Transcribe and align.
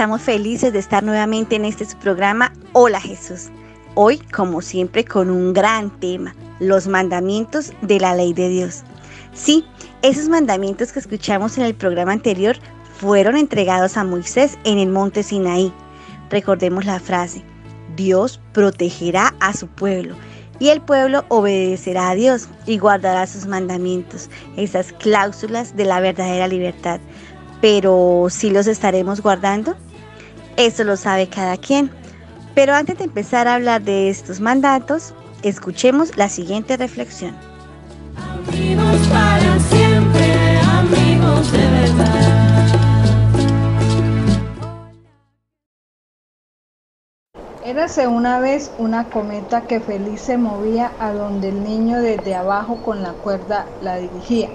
Estamos 0.00 0.22
felices 0.22 0.72
de 0.72 0.78
estar 0.78 1.04
nuevamente 1.04 1.56
en 1.56 1.66
este 1.66 1.84
programa 1.96 2.54
Hola 2.72 3.02
Jesús. 3.02 3.50
Hoy, 3.94 4.16
como 4.16 4.62
siempre, 4.62 5.04
con 5.04 5.28
un 5.28 5.52
gran 5.52 5.90
tema, 6.00 6.34
los 6.58 6.86
mandamientos 6.86 7.74
de 7.82 8.00
la 8.00 8.14
ley 8.14 8.32
de 8.32 8.48
Dios. 8.48 8.82
Sí, 9.34 9.66
esos 10.00 10.30
mandamientos 10.30 10.92
que 10.92 11.00
escuchamos 11.00 11.58
en 11.58 11.64
el 11.64 11.74
programa 11.74 12.12
anterior 12.12 12.56
fueron 12.98 13.36
entregados 13.36 13.98
a 13.98 14.04
Moisés 14.04 14.56
en 14.64 14.78
el 14.78 14.88
monte 14.88 15.22
Sinaí. 15.22 15.70
Recordemos 16.30 16.86
la 16.86 16.98
frase, 16.98 17.44
Dios 17.94 18.40
protegerá 18.54 19.34
a 19.38 19.52
su 19.52 19.66
pueblo 19.66 20.14
y 20.58 20.70
el 20.70 20.80
pueblo 20.80 21.26
obedecerá 21.28 22.08
a 22.08 22.14
Dios 22.14 22.48
y 22.64 22.78
guardará 22.78 23.26
sus 23.26 23.44
mandamientos, 23.44 24.30
esas 24.56 24.94
cláusulas 24.94 25.76
de 25.76 25.84
la 25.84 26.00
verdadera 26.00 26.48
libertad. 26.48 27.00
Pero 27.60 28.28
¿sí 28.30 28.48
los 28.48 28.66
estaremos 28.66 29.20
guardando? 29.20 29.76
Eso 30.56 30.84
lo 30.84 30.96
sabe 30.96 31.28
cada 31.28 31.56
quien. 31.56 31.90
Pero 32.54 32.74
antes 32.74 32.98
de 32.98 33.04
empezar 33.04 33.48
a 33.48 33.54
hablar 33.54 33.82
de 33.82 34.10
estos 34.10 34.40
mandatos, 34.40 35.14
escuchemos 35.42 36.16
la 36.16 36.28
siguiente 36.28 36.76
reflexión. 36.76 37.34
Amigos 38.48 39.08
para 39.08 39.58
siempre, 39.60 40.58
amigos 40.60 41.52
de 41.52 41.58
verdad. 41.58 42.40
Érase 47.64 48.08
una 48.08 48.40
vez 48.40 48.72
una 48.78 49.04
cometa 49.04 49.62
que 49.62 49.78
feliz 49.80 50.22
se 50.22 50.36
movía 50.36 50.90
a 50.98 51.12
donde 51.12 51.50
el 51.50 51.62
niño 51.62 52.00
desde 52.00 52.34
abajo 52.34 52.82
con 52.82 53.02
la 53.02 53.12
cuerda 53.12 53.64
la 53.80 53.96
dirigía. 53.98 54.48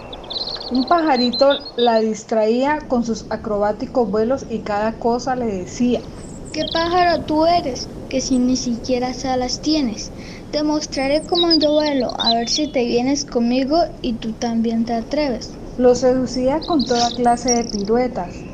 Un 0.69 0.87
pajarito 0.87 1.49
la 1.75 1.99
distraía 1.99 2.79
con 2.87 3.03
sus 3.03 3.27
acrobáticos 3.29 4.09
vuelos 4.09 4.45
y 4.49 4.63
cada 4.63 4.97
cosa 4.97 5.35
le 5.35 5.45
decía. 5.45 6.01
¿Qué 6.51 6.63
pájaro 6.73 7.23
tú 7.25 7.45
eres? 7.45 7.89
Que 8.09 8.19
si 8.19 8.39
ni 8.39 8.57
siquiera 8.57 9.11
alas 9.25 9.61
tienes. 9.61 10.11
Te 10.51 10.63
mostraré 10.63 11.23
cómo 11.27 11.51
yo 11.59 11.73
vuelo, 11.73 12.09
a 12.17 12.33
ver 12.33 12.49
si 12.49 12.71
te 12.71 12.83
vienes 12.85 13.25
conmigo 13.25 13.77
y 14.01 14.17
tú 14.17 14.33
también 14.33 14.85
te 14.85 14.93
atreves. 14.93 15.51
Lo 15.77 15.93
seducía 15.93 16.61
con 16.65 16.83
toda 16.85 17.11
clase 17.11 17.51
de 17.51 17.65
piruetas. 17.65 18.45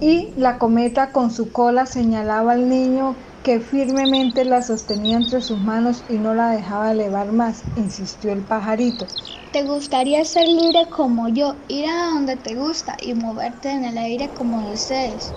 Y 0.00 0.32
la 0.36 0.58
cometa 0.58 1.12
con 1.12 1.30
su 1.30 1.50
cola 1.50 1.86
señalaba 1.86 2.52
al 2.52 2.68
niño 2.68 3.14
que 3.46 3.60
firmemente 3.60 4.44
la 4.44 4.60
sostenía 4.60 5.16
entre 5.16 5.40
sus 5.40 5.60
manos 5.60 6.02
y 6.08 6.14
no 6.14 6.34
la 6.34 6.50
dejaba 6.50 6.90
elevar 6.90 7.30
más, 7.30 7.62
insistió 7.76 8.32
el 8.32 8.40
pajarito. 8.40 9.06
¿Te 9.52 9.62
gustaría 9.62 10.24
ser 10.24 10.48
libre 10.48 10.88
como 10.90 11.28
yo, 11.28 11.54
ir 11.68 11.88
a 11.88 12.06
donde 12.06 12.34
te 12.34 12.56
gusta 12.56 12.96
y 13.00 13.14
moverte 13.14 13.70
en 13.70 13.84
el 13.84 13.98
aire 13.98 14.30
como 14.30 14.68
desees? 14.68 15.30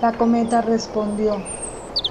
La 0.00 0.12
cometa 0.12 0.60
respondió. 0.60 1.42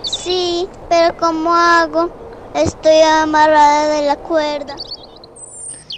Sí, 0.03 0.67
pero 0.89 1.15
¿cómo 1.15 1.55
hago? 1.55 2.09
Estoy 2.53 2.99
amarrada 3.21 3.95
de 3.95 4.07
la 4.07 4.17
cuerda. 4.17 4.75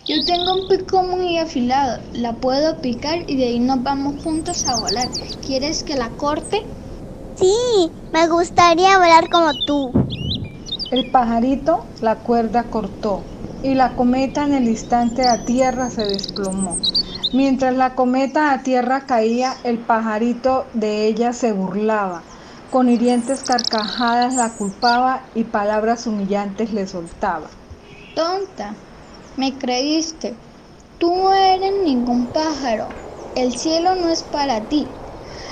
Yo 0.05 0.23
tengo 0.23 0.53
un 0.53 0.67
pico 0.67 1.01
muy 1.01 1.39
afilado, 1.39 1.99
la 2.13 2.33
puedo 2.33 2.79
picar 2.83 3.23
y 3.25 3.37
de 3.37 3.45
ahí 3.45 3.59
nos 3.59 3.81
vamos 3.81 4.23
juntos 4.23 4.67
a 4.67 4.79
volar. 4.79 5.07
¿Quieres 5.43 5.81
que 5.81 5.95
la 5.95 6.11
corte? 6.11 6.76
Sí, 7.37 7.91
me 8.11 8.27
gustaría 8.27 8.97
volar 8.97 9.29
como 9.29 9.51
tú. 9.67 9.91
El 10.89 11.11
pajarito 11.11 11.85
la 12.01 12.15
cuerda 12.15 12.63
cortó 12.71 13.23
y 13.61 13.75
la 13.75 13.95
cometa 13.95 14.43
en 14.43 14.53
el 14.53 14.67
instante 14.67 15.27
a 15.27 15.45
tierra 15.45 15.91
se 15.91 16.05
desplomó. 16.05 16.77
Mientras 17.33 17.75
la 17.75 17.93
cometa 17.93 18.53
a 18.53 18.63
tierra 18.63 19.01
caía, 19.01 19.53
el 19.63 19.77
pajarito 19.77 20.65
de 20.73 21.05
ella 21.05 21.31
se 21.31 21.51
burlaba. 21.51 22.23
Con 22.71 22.89
hirientes 22.89 23.43
carcajadas 23.43 24.33
la 24.33 24.49
culpaba 24.49 25.21
y 25.35 25.43
palabras 25.43 26.07
humillantes 26.07 26.73
le 26.73 26.87
soltaba. 26.87 27.49
Tonta, 28.15 28.73
me 29.35 29.53
creíste. 29.59 30.33
Tú 30.97 31.13
no 31.15 31.33
eres 31.33 31.73
ningún 31.83 32.27
pájaro. 32.27 32.87
El 33.35 33.55
cielo 33.55 33.93
no 33.95 34.09
es 34.09 34.23
para 34.23 34.61
ti. 34.61 34.87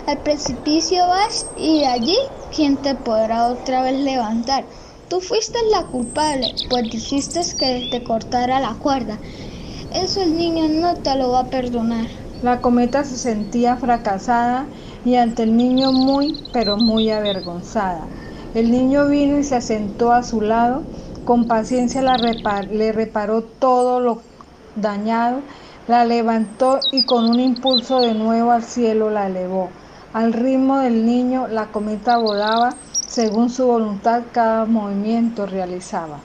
Al 0.06 0.22
precipicio 0.22 1.08
vas 1.08 1.48
y 1.56 1.80
de 1.80 1.88
allí, 1.88 2.18
¿quién 2.56 2.78
te 2.78 2.94
podrá 2.94 3.48
otra 3.48 3.82
vez 3.82 4.00
levantar? 4.00 4.68
Tú 5.08 5.20
fuiste 5.20 5.58
la 5.72 5.88
culpable, 5.88 6.54
pues 6.70 6.88
dijiste 6.92 7.42
que 7.58 7.88
te 7.90 8.04
cortara 8.04 8.60
la 8.60 8.76
cuerda. 8.76 9.20
Eso 9.92 10.22
el 10.22 10.38
niño 10.38 10.68
no 10.68 10.94
te 10.96 11.16
lo 11.16 11.32
va 11.32 11.40
a 11.42 11.50
perdonar. 11.50 12.08
La 12.44 12.62
cometa 12.62 13.04
se 13.04 13.18
sentía 13.18 13.78
fracasada 13.78 14.68
y 15.04 15.16
ante 15.16 15.42
el 15.42 15.58
niño 15.58 15.92
muy, 15.92 16.38
pero 16.52 16.78
muy 16.78 17.10
avergonzada. 17.10 18.08
El 18.54 18.70
niño 18.70 19.08
vino 19.08 19.40
y 19.40 19.44
se 19.44 19.60
sentó 19.60 20.12
a 20.12 20.22
su 20.22 20.42
lado, 20.42 20.84
con 21.24 21.48
paciencia 21.48 22.04
le 22.04 22.92
reparó 22.92 23.44
todo 23.44 24.00
lo 24.00 24.22
dañado, 24.76 25.42
la 25.88 26.06
levantó 26.06 26.80
y 26.92 27.06
con 27.06 27.26
un 27.26 27.40
impulso 27.40 28.02
de 28.02 28.14
nuevo 28.14 28.52
al 28.52 28.64
cielo 28.64 29.10
la 29.10 29.26
elevó. 29.28 29.70
Al 30.16 30.32
ritmo 30.32 30.80
del 30.80 31.06
niño, 31.06 31.50
la 31.50 31.74
cometa 31.74 32.18
volaba, 32.18 32.74
según 33.06 33.50
su 33.50 33.66
voluntad 33.66 34.24
cada 34.32 34.64
movimiento 34.64 35.46
realizaba. 35.46 36.22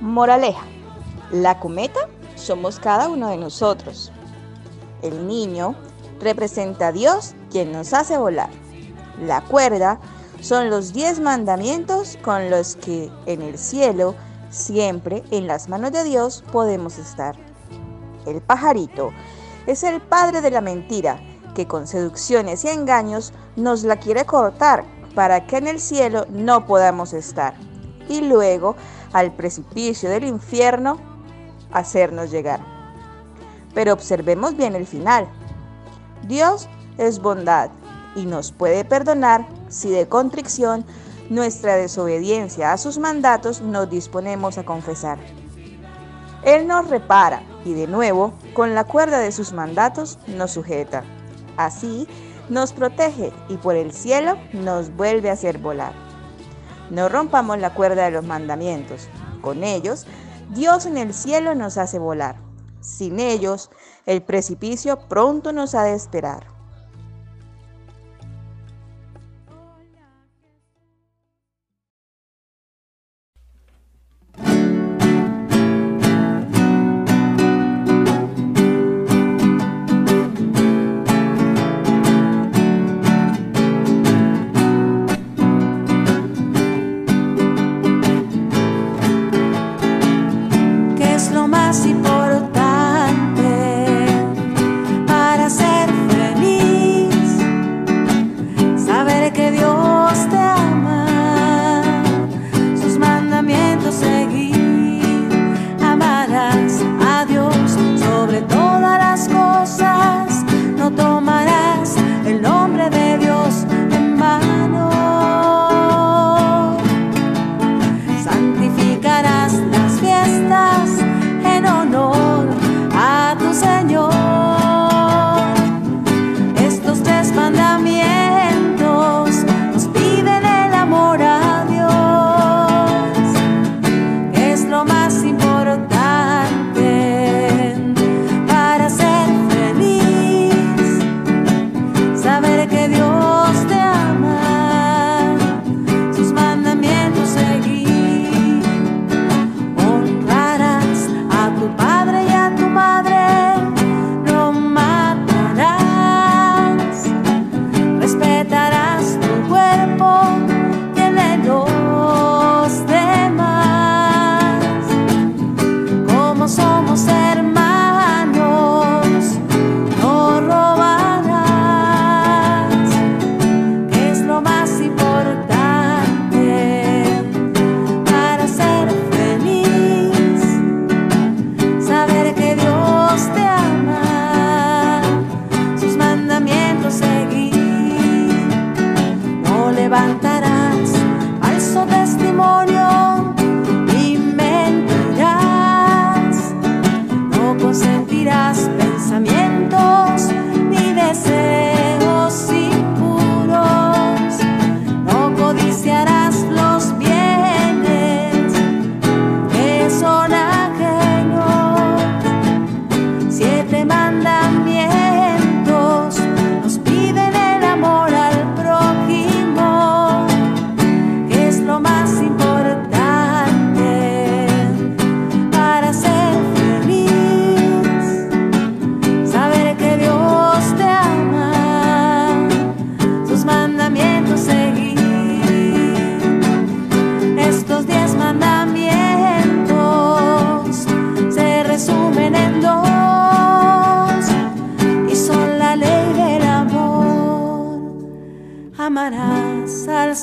Moraleja. 0.00 0.66
La 1.30 1.60
cometa 1.60 2.08
somos 2.34 2.80
cada 2.80 3.08
uno 3.08 3.28
de 3.28 3.36
nosotros. 3.36 4.10
El 5.02 5.28
niño 5.28 5.76
representa 6.20 6.88
a 6.88 6.92
Dios 6.92 7.36
quien 7.52 7.70
nos 7.70 7.94
hace 7.94 8.18
volar. 8.18 8.50
La 9.22 9.42
cuerda 9.42 10.00
son 10.40 10.70
los 10.70 10.92
diez 10.92 11.20
mandamientos 11.20 12.18
con 12.24 12.50
los 12.50 12.74
que 12.74 13.12
en 13.26 13.42
el 13.42 13.58
cielo, 13.58 14.16
siempre 14.50 15.22
en 15.30 15.46
las 15.46 15.68
manos 15.68 15.92
de 15.92 16.02
Dios, 16.02 16.42
podemos 16.50 16.98
estar. 16.98 17.47
El 18.28 18.40
pajarito 18.42 19.10
es 19.66 19.82
el 19.82 20.00
padre 20.00 20.40
de 20.40 20.50
la 20.50 20.60
mentira 20.60 21.18
que 21.54 21.66
con 21.66 21.86
seducciones 21.86 22.64
y 22.64 22.68
engaños 22.68 23.32
nos 23.56 23.84
la 23.84 23.96
quiere 23.96 24.24
cortar 24.26 24.84
para 25.14 25.46
que 25.46 25.56
en 25.56 25.66
el 25.66 25.80
cielo 25.80 26.26
no 26.30 26.66
podamos 26.66 27.12
estar. 27.12 27.54
Y 28.08 28.20
luego 28.20 28.76
al 29.12 29.32
precipicio 29.32 30.08
del 30.10 30.24
infierno 30.24 30.98
hacernos 31.72 32.30
llegar. 32.30 32.60
Pero 33.74 33.92
observemos 33.92 34.56
bien 34.56 34.74
el 34.74 34.86
final. 34.86 35.26
Dios 36.26 36.68
es 36.98 37.18
bondad 37.20 37.70
y 38.14 38.26
nos 38.26 38.52
puede 38.52 38.84
perdonar 38.84 39.46
si 39.68 39.90
de 39.90 40.08
contrición 40.08 40.84
nuestra 41.30 41.76
desobediencia 41.76 42.72
a 42.72 42.78
sus 42.78 42.98
mandatos 42.98 43.60
nos 43.60 43.90
disponemos 43.90 44.58
a 44.58 44.64
confesar. 44.64 45.18
Él 46.42 46.66
nos 46.66 46.88
repara 46.88 47.42
y 47.64 47.74
de 47.74 47.86
nuevo, 47.86 48.32
con 48.54 48.74
la 48.74 48.84
cuerda 48.84 49.18
de 49.18 49.32
sus 49.32 49.52
mandatos, 49.52 50.18
nos 50.26 50.52
sujeta. 50.52 51.04
Así 51.56 52.06
nos 52.48 52.72
protege 52.72 53.32
y 53.48 53.56
por 53.56 53.76
el 53.76 53.92
cielo 53.92 54.36
nos 54.52 54.94
vuelve 54.94 55.30
a 55.30 55.34
hacer 55.34 55.58
volar. 55.58 55.92
No 56.90 57.08
rompamos 57.08 57.58
la 57.58 57.74
cuerda 57.74 58.04
de 58.04 58.10
los 58.10 58.24
mandamientos. 58.24 59.08
Con 59.42 59.64
ellos, 59.64 60.06
Dios 60.54 60.86
en 60.86 60.96
el 60.96 61.12
cielo 61.12 61.54
nos 61.54 61.76
hace 61.76 61.98
volar. 61.98 62.36
Sin 62.80 63.20
ellos, 63.20 63.70
el 64.06 64.22
precipicio 64.22 64.98
pronto 65.08 65.52
nos 65.52 65.74
ha 65.74 65.82
de 65.84 65.94
esperar. 65.94 66.57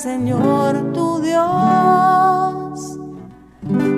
Señor 0.05 0.93
tu 0.93 1.19
Dios 1.19 1.41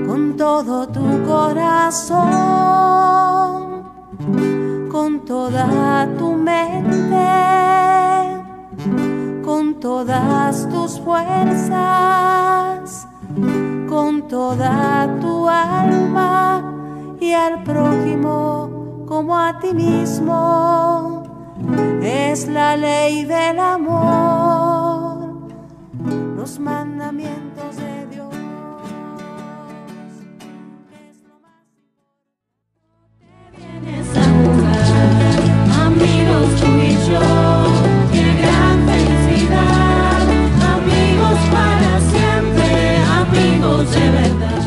con 0.08 0.38
todo 0.38 0.88
tu 0.88 1.04
corazón, 1.28 2.24
con 4.90 5.26
toda 5.26 6.08
tu 6.18 6.32
mente, 6.32 7.28
con 9.44 9.82
todas 9.82 10.70
tus 10.70 10.98
fuerzas, 11.02 13.06
con 13.90 14.30
toda 14.30 15.14
tu 15.20 15.46
alma 15.46 16.64
y 17.20 17.34
al 17.34 17.64
prójimo 17.64 19.04
como 19.06 19.38
a 19.38 19.60
ti 19.60 19.74
mismo. 19.74 21.24
Es 22.02 22.48
la 22.48 22.78
ley 22.78 23.26
del 23.26 23.60
amor, 23.60 24.47
amigos 43.10 43.92
de 43.92 44.10
verdad. 44.10 44.62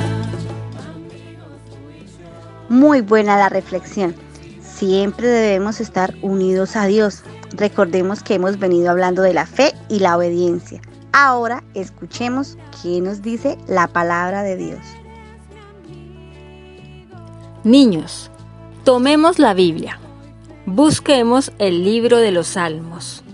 Muy 2.69 3.01
buena 3.01 3.39
la 3.39 3.49
reflexión. 3.49 4.15
Siempre 4.63 5.29
debemos 5.29 5.81
estar 5.81 6.15
unidos 6.21 6.77
a 6.77 6.85
Dios. 6.85 7.23
Recordemos 7.53 8.23
que 8.23 8.35
hemos 8.35 8.59
venido 8.59 8.91
hablando 8.91 9.23
de 9.23 9.33
la 9.33 9.47
fe 9.47 9.73
y 9.89 10.01
la 10.01 10.19
obediencia. 10.19 10.83
Ahora 11.13 11.65
escuchemos 11.75 12.57
qué 12.83 13.01
nos 13.01 13.23
dice 13.23 13.59
la 13.67 13.89
palabra 13.89 14.43
de 14.43 14.57
Dios. 14.57 14.81
Niños, 17.65 18.31
tomemos 18.85 19.39
la 19.39 19.53
Biblia. 19.53 19.99
Busquemos 20.67 21.53
el 21.59 21.85
libro 21.85 22.19
de 22.19 22.31
los 22.31 22.49
Salmos. 22.49 23.25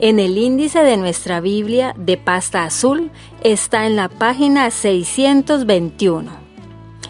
En 0.00 0.18
el 0.18 0.38
índice 0.38 0.80
de 0.80 0.96
nuestra 0.96 1.40
Biblia 1.40 1.94
de 1.96 2.16
pasta 2.16 2.64
azul 2.64 3.12
está 3.42 3.86
en 3.86 3.96
la 3.96 4.08
página 4.08 4.70
621. 4.70 6.32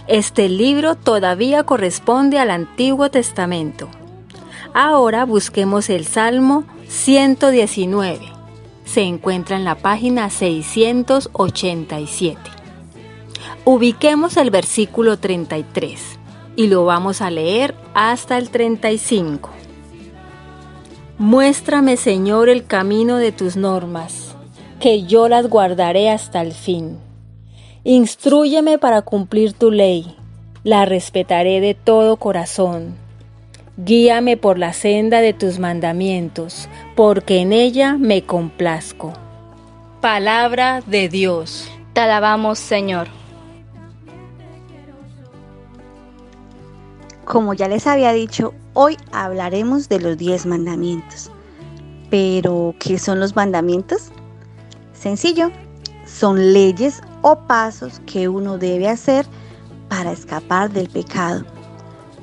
Este 0.07 0.49
libro 0.49 0.97
todavía 0.97 1.63
corresponde 1.63 2.39
al 2.39 2.51
Antiguo 2.51 3.11
Testamento. 3.11 3.89
Ahora 4.75 5.25
busquemos 5.25 5.89
el 5.89 6.05
Salmo 6.05 6.65
119. 6.89 8.34
Se 8.85 9.03
encuentra 9.03 9.57
en 9.57 9.65
la 9.65 9.75
página 9.75 10.31
687. 10.31 12.39
Ubiquemos 13.65 14.37
el 14.37 14.51
versículo 14.51 15.19
33 15.19 16.19
y 16.57 16.69
lo 16.69 16.85
vamos 16.85 17.23
a 17.23 17.31
leer 17.31 17.75
hasta 17.95 18.39
el 18.39 18.51
35. 18.51 19.51
Muéstrame, 21.19 21.97
Señor, 21.97 22.49
el 22.49 22.67
camino 22.67 23.17
de 23.17 23.33
tus 23.33 23.57
normas, 23.57 24.35
que 24.81 25.05
yo 25.05 25.29
las 25.29 25.49
guardaré 25.49 26.11
hasta 26.11 26.43
el 26.43 26.53
fin. 26.53 26.99
Instrúyeme 27.85 28.79
para 28.79 29.03
cumplir 29.03 29.53
tu 29.53 29.71
ley, 29.71 30.17
la 30.63 30.85
respetaré 30.85 31.61
de 31.61 31.75
todo 31.75 32.17
corazón. 32.17 33.04
Guíame 33.77 34.37
por 34.37 34.57
la 34.57 34.73
senda 34.73 35.21
de 35.21 35.33
tus 35.33 35.59
mandamientos, 35.59 36.69
porque 36.95 37.41
en 37.41 37.53
ella 37.53 37.97
me 37.99 38.23
complazco. 38.23 39.13
Palabra 40.01 40.81
de 40.87 41.09
Dios. 41.09 41.69
Te 41.93 42.03
alabamos, 42.03 42.61
Señor. 42.61 43.09
Como 47.25 47.53
ya 47.55 47.67
les 47.67 47.89
había 47.89 48.13
dicho, 48.13 48.55
hoy 48.75 48.97
hablaremos 49.11 49.89
de 49.89 49.99
los 49.99 50.19
diez 50.19 50.47
mandamientos. 50.47 51.33
Pero, 52.11 52.77
¿qué 52.79 52.97
son 52.97 53.19
los 53.19 53.35
mandamientos? 53.35 54.13
Sencillo, 54.93 55.51
son 56.07 56.53
leyes 56.53 57.03
o 57.23 57.41
pasos 57.49 58.01
que 58.07 58.29
uno 58.29 58.57
debe 58.57 58.89
hacer 58.89 59.27
para 59.89 60.13
escapar 60.13 60.71
del 60.71 60.89
pecado. 60.89 61.45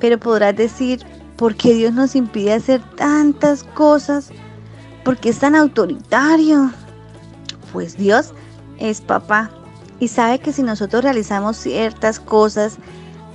Pero 0.00 0.18
podrás 0.18 0.56
decir, 0.56 1.04
¿por 1.42 1.56
qué 1.56 1.74
Dios 1.74 1.92
nos 1.92 2.14
impide 2.14 2.52
hacer 2.52 2.80
tantas 2.94 3.64
cosas? 3.64 4.30
¿Por 5.02 5.18
qué 5.18 5.30
es 5.30 5.40
tan 5.40 5.56
autoritario? 5.56 6.70
Pues 7.72 7.96
Dios 7.96 8.32
es 8.78 9.00
papá 9.00 9.50
y 9.98 10.06
sabe 10.06 10.38
que 10.38 10.52
si 10.52 10.62
nosotros 10.62 11.02
realizamos 11.02 11.56
ciertas 11.56 12.20
cosas, 12.20 12.76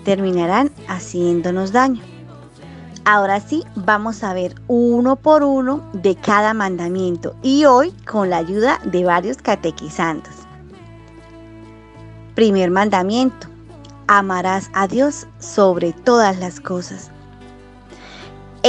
terminarán 0.05 0.71
haciéndonos 0.87 1.73
daño. 1.73 2.01
Ahora 3.03 3.41
sí, 3.41 3.65
vamos 3.75 4.23
a 4.23 4.33
ver 4.33 4.55
uno 4.67 5.17
por 5.17 5.43
uno 5.43 5.83
de 5.91 6.15
cada 6.15 6.53
mandamiento 6.53 7.35
y 7.43 7.65
hoy 7.65 7.91
con 8.09 8.29
la 8.29 8.37
ayuda 8.37 8.79
de 8.85 9.03
varios 9.03 9.35
catequizandos. 9.35 10.33
Primer 12.35 12.71
mandamiento, 12.71 13.47
amarás 14.07 14.69
a 14.71 14.87
Dios 14.87 15.27
sobre 15.39 15.91
todas 15.91 16.39
las 16.39 16.61
cosas. 16.61 17.11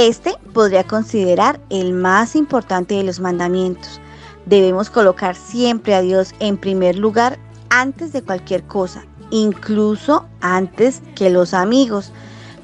Este 0.01 0.37
podría 0.53 0.85
considerar 0.85 1.59
el 1.69 1.91
más 1.91 2.37
importante 2.37 2.95
de 2.95 3.03
los 3.03 3.19
mandamientos. 3.19 3.99
Debemos 4.45 4.89
colocar 4.89 5.35
siempre 5.35 5.93
a 5.93 5.99
Dios 5.99 6.33
en 6.39 6.55
primer 6.55 6.97
lugar 6.97 7.37
antes 7.69 8.13
de 8.13 8.21
cualquier 8.21 8.63
cosa 8.63 9.03
incluso 9.29 10.25
antes 10.39 11.01
que 11.15 11.29
los 11.29 11.53
amigos. 11.53 12.13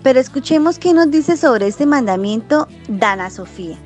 Pero 0.02 0.22
escuchemos 0.22 0.80
qué 0.80 0.94
nos 0.94 1.12
dice 1.12 1.36
sobre 1.36 1.68
este 1.68 1.86
mandamiento 1.86 2.70
Dana 2.88 3.30
Sofía. 3.30 3.78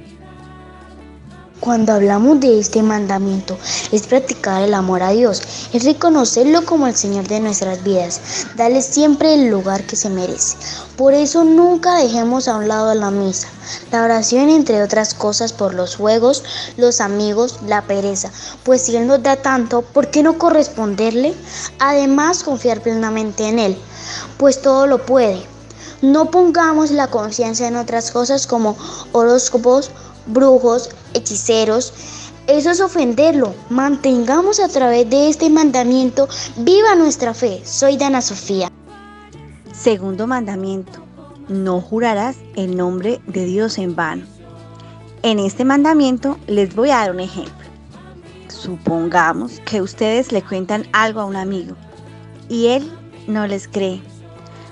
Cuando 1.60 1.92
hablamos 1.92 2.40
de 2.40 2.58
este 2.58 2.82
mandamiento, 2.82 3.58
es 3.92 4.08
practicar 4.08 4.62
el 4.62 4.74
amor 4.74 5.04
a 5.04 5.10
Dios, 5.10 5.42
es 5.74 5.84
reconocerlo 5.84 6.64
como 6.66 6.88
el 6.88 6.96
Señor 6.96 7.28
de 7.28 7.42
nuestras 7.42 7.84
vidas, 7.84 8.22
darle 8.56 8.82
siempre 8.82 9.34
el 9.34 9.50
lugar 9.50 9.84
que 9.84 9.98
se 9.98 10.10
merece. 10.10 10.56
Por 10.96 11.14
eso 11.14 11.44
nunca 11.44 11.96
dejemos 11.96 12.48
a 12.48 12.56
un 12.56 12.70
lado 12.70 12.96
la 12.96 13.12
misa, 13.12 13.50
la 13.92 14.04
oración, 14.04 14.48
entre 14.48 14.82
otras 14.82 15.14
cosas, 15.14 15.52
por 15.52 15.74
los 15.74 15.98
juegos, 15.98 16.46
los 16.78 17.02
amigos, 17.02 17.60
la 17.68 17.82
pereza, 17.82 18.32
pues 18.64 18.84
si 18.84 18.96
Él 18.96 19.08
nos 19.08 19.22
da 19.22 19.36
tanto, 19.36 19.82
¿por 19.82 20.10
qué 20.12 20.24
no 20.24 20.38
corresponderle? 20.38 21.34
Además, 21.80 22.42
confiar 22.42 22.80
plenamente 22.80 23.50
en 23.50 23.60
Él, 23.60 23.78
pues 24.38 24.62
todo 24.62 24.88
lo 24.88 25.06
puede. 25.06 25.46
No 26.02 26.32
pongamos 26.32 26.92
la 26.92 27.08
conciencia 27.08 27.68
en 27.68 27.76
otras 27.76 28.12
cosas 28.12 28.48
como 28.48 28.78
horóscopos, 29.12 29.92
brujos, 30.26 30.90
hechiceros. 31.14 31.94
Eso 32.48 32.72
es 32.72 32.82
ofenderlo. 32.82 33.54
Mantengamos 33.70 34.60
a 34.60 34.68
través 34.68 35.10
de 35.10 35.30
este 35.30 35.50
mandamiento 35.50 36.28
viva 36.58 36.96
nuestra 36.96 37.34
fe. 37.34 37.62
Soy 37.64 37.98
Dana 37.98 38.22
Sofía. 38.22 38.72
Segundo 39.74 40.28
mandamiento. 40.28 41.04
No 41.48 41.82
jurarás 41.82 42.38
el 42.56 42.76
nombre 42.76 43.22
de 43.28 43.46
Dios 43.46 43.78
en 43.78 43.96
vano. 43.96 44.26
En 45.22 45.40
este 45.40 45.66
mandamiento 45.66 46.38
les 46.48 46.76
voy 46.76 46.92
a 46.92 46.98
dar 46.98 47.12
un 47.12 47.20
ejemplo. 47.20 47.68
Supongamos 48.48 49.60
que 49.66 49.82
ustedes 49.82 50.32
le 50.32 50.42
cuentan 50.42 50.88
algo 50.92 51.22
a 51.22 51.26
un 51.26 51.36
amigo 51.36 51.76
y 52.50 52.68
él 52.68 52.92
no 53.28 53.48
les 53.48 53.68
cree. 53.68 54.02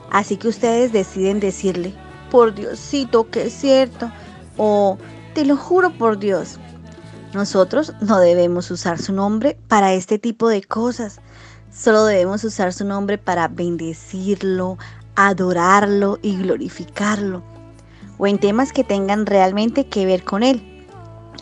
Así 0.10 0.38
que 0.38 0.48
ustedes 0.48 0.91
deciden 0.91 1.39
decirle, 1.39 1.94
por 2.32 2.53
Diosito 2.53 3.29
que 3.29 3.48
es 3.48 3.53
cierto, 3.53 4.12
o 4.58 4.98
te 5.38 5.46
lo 5.46 5.56
juro 5.56 5.91
por 5.91 6.17
Dios. 6.17 6.58
Nosotros 7.36 7.94
no 8.01 8.20
debemos 8.20 8.72
usar 8.72 8.98
su 8.98 9.13
nombre 9.13 9.56
para 9.67 9.94
este 9.94 10.17
tipo 10.17 10.50
de 10.50 10.63
cosas. 10.63 11.20
Solo 11.72 12.06
debemos 12.06 12.44
usar 12.44 12.74
su 12.74 12.86
nombre 12.86 13.20
para 13.20 13.48
bendecirlo, 13.48 14.79
adorarlo 15.15 16.17
y 16.24 16.38
glorificarlo. 16.38 17.44
O 18.17 18.25
en 18.25 18.39
temas 18.39 18.74
que 18.74 18.84
tengan 18.84 19.27
realmente 19.27 19.86
que 19.86 20.08
ver 20.08 20.24
con 20.24 20.41
Él. 20.41 20.88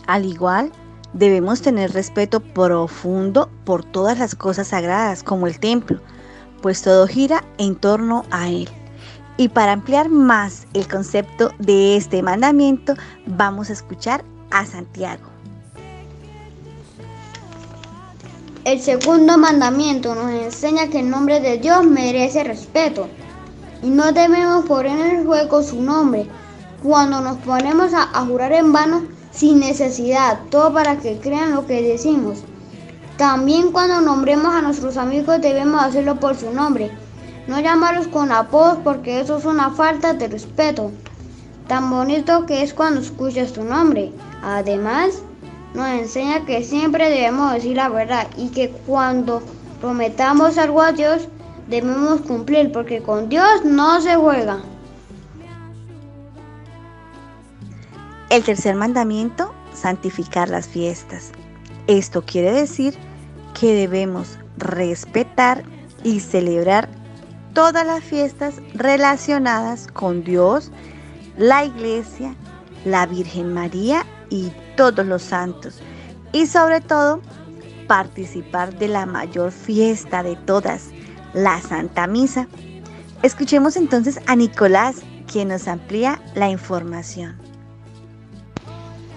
Al 0.06 0.26
igual, 0.26 0.72
debemos 1.14 1.62
tener 1.62 1.92
respeto 1.92 2.40
profundo 2.40 3.48
por 3.64 3.82
todas 3.82 4.18
las 4.18 4.34
cosas 4.34 4.68
sagradas 4.68 5.22
como 5.22 5.46
el 5.46 5.58
templo, 5.58 6.00
pues 6.60 6.82
todo 6.82 7.06
gira 7.06 7.44
en 7.56 7.74
torno 7.74 8.26
a 8.30 8.50
Él. 8.50 8.68
Y 9.38 9.48
para 9.48 9.72
ampliar 9.72 10.08
más 10.08 10.66
el 10.72 10.88
concepto 10.88 11.52
de 11.58 11.96
este 11.96 12.22
mandamiento, 12.22 12.94
vamos 13.26 13.68
a 13.68 13.74
escuchar 13.74 14.24
a 14.50 14.64
Santiago. 14.64 15.24
El 18.64 18.80
segundo 18.80 19.36
mandamiento 19.36 20.14
nos 20.14 20.30
enseña 20.30 20.88
que 20.88 21.00
el 21.00 21.10
nombre 21.10 21.40
de 21.40 21.58
Dios 21.58 21.84
merece 21.84 22.42
respeto 22.42 23.08
y 23.82 23.90
no 23.90 24.10
debemos 24.10 24.64
poner 24.64 25.14
en 25.14 25.26
juego 25.26 25.62
su 25.62 25.80
nombre 25.82 26.26
cuando 26.82 27.20
nos 27.20 27.36
ponemos 27.38 27.92
a, 27.92 28.10
a, 28.12 28.24
jurar 28.24 28.52
en 28.52 28.72
vano 28.72 29.04
sin 29.30 29.60
necesidad, 29.60 30.40
todo 30.50 30.72
para 30.72 30.96
que 30.98 31.18
crean 31.18 31.54
lo 31.54 31.66
que 31.66 31.82
decimos. 31.82 32.38
También 33.18 33.70
cuando 33.70 34.00
nombremos 34.00 34.54
a 34.54 34.62
nuestros 34.62 34.96
amigos 34.96 35.40
debemos 35.40 35.82
hacerlo 35.82 36.18
por 36.18 36.36
su 36.36 36.50
nombre 36.52 36.90
no 37.46 37.60
llamarlos 37.60 38.08
con 38.08 38.32
apodos 38.32 38.78
porque 38.82 39.20
eso 39.20 39.38
es 39.38 39.44
una 39.44 39.70
falta 39.70 40.14
de 40.14 40.28
respeto. 40.28 40.90
Tan 41.68 41.90
bonito 41.90 42.46
que 42.46 42.62
es 42.62 42.74
cuando 42.74 43.00
escuchas 43.00 43.52
tu 43.52 43.64
nombre. 43.64 44.12
Además, 44.42 45.22
nos 45.74 45.88
enseña 45.88 46.44
que 46.44 46.62
siempre 46.62 47.10
debemos 47.10 47.52
decir 47.52 47.76
la 47.76 47.88
verdad 47.88 48.26
y 48.36 48.48
que 48.48 48.70
cuando 48.86 49.42
prometamos 49.80 50.58
algo 50.58 50.80
a 50.80 50.92
Dios 50.92 51.28
debemos 51.68 52.20
cumplir 52.22 52.72
porque 52.72 53.02
con 53.02 53.28
Dios 53.28 53.64
no 53.64 54.00
se 54.00 54.16
juega. 54.16 54.60
El 58.30 58.42
tercer 58.42 58.74
mandamiento, 58.74 59.52
santificar 59.72 60.48
las 60.48 60.66
fiestas. 60.66 61.30
Esto 61.86 62.22
quiere 62.22 62.52
decir 62.52 62.96
que 63.58 63.72
debemos 63.72 64.38
respetar 64.56 65.62
y 66.02 66.20
celebrar 66.20 66.88
todas 67.56 67.86
las 67.86 68.04
fiestas 68.04 68.56
relacionadas 68.74 69.86
con 69.86 70.22
Dios, 70.22 70.70
la 71.38 71.64
iglesia, 71.64 72.34
la 72.84 73.06
Virgen 73.06 73.54
María 73.54 74.04
y 74.28 74.52
todos 74.76 75.06
los 75.06 75.22
santos. 75.22 75.80
Y 76.32 76.48
sobre 76.48 76.82
todo, 76.82 77.22
participar 77.88 78.78
de 78.78 78.88
la 78.88 79.06
mayor 79.06 79.52
fiesta 79.52 80.22
de 80.22 80.36
todas, 80.36 80.90
la 81.32 81.58
Santa 81.62 82.06
Misa. 82.06 82.46
Escuchemos 83.22 83.76
entonces 83.76 84.20
a 84.26 84.36
Nicolás, 84.36 84.96
quien 85.26 85.48
nos 85.48 85.66
amplía 85.66 86.20
la 86.34 86.50
información. 86.50 87.45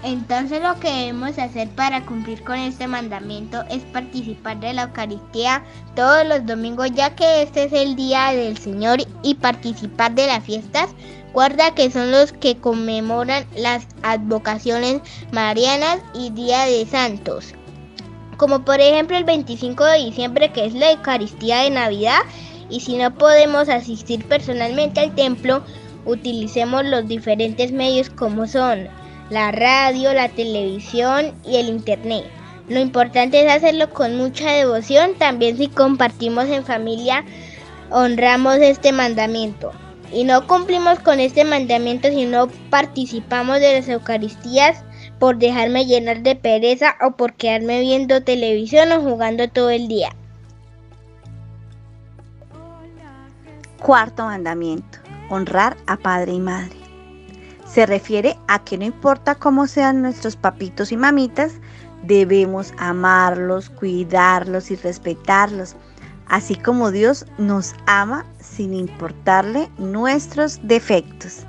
Entonces 0.02 0.62
lo 0.62 0.80
que 0.80 0.90
debemos 0.90 1.38
hacer 1.38 1.68
para 1.70 2.06
cumplir 2.06 2.42
con 2.42 2.56
este 2.56 2.86
mandamiento 2.86 3.62
es 3.68 3.82
participar 3.84 4.58
de 4.58 4.72
la 4.72 4.84
Eucaristía 4.84 5.62
todos 5.94 6.26
los 6.26 6.46
domingos 6.46 6.90
ya 6.92 7.14
que 7.14 7.42
este 7.42 7.64
es 7.64 7.72
el 7.74 7.96
día 7.96 8.32
del 8.32 8.56
Señor 8.56 9.00
y 9.22 9.34
participar 9.34 10.14
de 10.14 10.26
las 10.26 10.42
fiestas. 10.42 10.88
Guarda 11.34 11.74
que 11.74 11.90
son 11.90 12.10
los 12.10 12.32
que 12.32 12.56
conmemoran 12.56 13.44
las 13.54 13.86
advocaciones 14.02 15.02
marianas 15.32 16.00
y 16.14 16.30
Día 16.30 16.64
de 16.64 16.86
Santos. 16.86 17.54
Como 18.38 18.64
por 18.64 18.80
ejemplo 18.80 19.18
el 19.18 19.24
25 19.24 19.84
de 19.84 19.98
diciembre 19.98 20.50
que 20.50 20.64
es 20.64 20.72
la 20.72 20.92
Eucaristía 20.92 21.58
de 21.58 21.70
Navidad 21.70 22.20
y 22.70 22.80
si 22.80 22.96
no 22.96 23.14
podemos 23.14 23.68
asistir 23.68 24.24
personalmente 24.24 25.00
al 25.00 25.14
templo, 25.14 25.62
utilicemos 26.06 26.86
los 26.86 27.06
diferentes 27.06 27.70
medios 27.70 28.08
como 28.08 28.46
son 28.46 28.88
la 29.30 29.52
radio, 29.52 30.12
la 30.12 30.28
televisión 30.28 31.32
y 31.46 31.56
el 31.56 31.68
internet. 31.68 32.24
Lo 32.68 32.78
importante 32.80 33.44
es 33.44 33.50
hacerlo 33.50 33.90
con 33.90 34.16
mucha 34.16 34.50
devoción, 34.50 35.14
también 35.14 35.56
si 35.56 35.68
compartimos 35.68 36.46
en 36.46 36.64
familia, 36.64 37.24
honramos 37.90 38.56
este 38.56 38.92
mandamiento. 38.92 39.72
Y 40.12 40.24
no 40.24 40.46
cumplimos 40.46 40.98
con 40.98 41.20
este 41.20 41.44
mandamiento 41.44 42.08
si 42.08 42.26
no 42.26 42.48
participamos 42.68 43.60
de 43.60 43.74
las 43.74 43.88
Eucaristías, 43.88 44.84
por 45.20 45.36
dejarme 45.36 45.84
llenar 45.84 46.22
de 46.22 46.34
pereza 46.34 46.96
o 47.06 47.12
por 47.12 47.34
quedarme 47.34 47.80
viendo 47.80 48.22
televisión 48.22 48.90
o 48.90 49.02
jugando 49.02 49.48
todo 49.48 49.70
el 49.70 49.86
día. 49.86 50.10
Cuarto 53.78 54.24
mandamiento, 54.24 54.98
honrar 55.28 55.76
a 55.86 55.96
padre 55.96 56.32
y 56.32 56.40
madre. 56.40 56.79
Se 57.72 57.86
refiere 57.86 58.36
a 58.48 58.64
que 58.64 58.76
no 58.76 58.84
importa 58.84 59.36
cómo 59.36 59.66
sean 59.68 60.02
nuestros 60.02 60.34
papitos 60.34 60.90
y 60.90 60.96
mamitas, 60.96 61.52
debemos 62.02 62.72
amarlos, 62.78 63.70
cuidarlos 63.70 64.72
y 64.72 64.76
respetarlos, 64.76 65.76
así 66.26 66.56
como 66.56 66.90
Dios 66.90 67.26
nos 67.38 67.74
ama 67.86 68.26
sin 68.40 68.74
importarle 68.74 69.70
nuestros 69.78 70.58
defectos. 70.64 71.46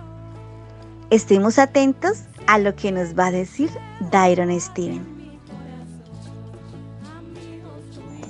Estemos 1.10 1.58
atentos 1.58 2.24
a 2.48 2.60
lo 2.60 2.76
que 2.76 2.92
nos 2.92 3.18
va 3.18 3.28
a 3.28 3.32
decir 3.32 3.72
Dairon 4.12 4.60
Steven. 4.60 5.22